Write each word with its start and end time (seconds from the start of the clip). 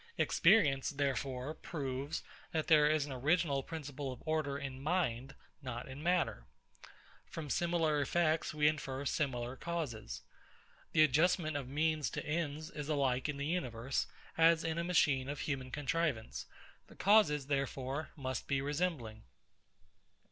Experience, 0.17 0.89
therefore, 0.89 1.53
proves, 1.53 2.23
that 2.53 2.65
there 2.65 2.89
is 2.89 3.05
an 3.05 3.11
original 3.11 3.61
principle 3.61 4.11
of 4.11 4.23
order 4.25 4.57
in 4.57 4.81
mind, 4.81 5.35
not 5.61 5.87
in 5.87 6.01
matter. 6.01 6.47
From 7.27 7.51
similar 7.51 8.01
effects 8.01 8.51
we 8.51 8.67
infer 8.67 9.05
similar 9.05 9.55
causes. 9.55 10.23
The 10.93 11.03
adjustment 11.03 11.55
of 11.55 11.67
means 11.67 12.09
to 12.09 12.25
ends 12.25 12.71
is 12.71 12.89
alike 12.89 13.29
in 13.29 13.37
the 13.37 13.45
universe, 13.45 14.07
as 14.39 14.63
in 14.63 14.79
a 14.79 14.83
machine 14.83 15.29
of 15.29 15.41
human 15.41 15.69
contrivance. 15.69 16.47
The 16.87 16.95
causes, 16.95 17.45
therefore, 17.45 18.09
must 18.15 18.47
be 18.47 18.59
resembling. 18.59 19.21